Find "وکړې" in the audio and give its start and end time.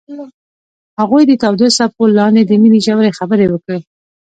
3.49-3.79